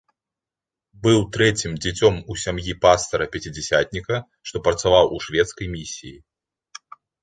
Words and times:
Быў 1.03 1.19
трэцім 1.37 1.75
дзіцём 1.83 2.15
у 2.33 2.39
сям'і 2.45 2.73
пастара-пяцідзясятніка, 2.87 4.15
што 4.49 4.67
працаваў 4.69 5.05
у 5.17 5.25
шведскай 5.31 5.67
місіі. 5.79 6.17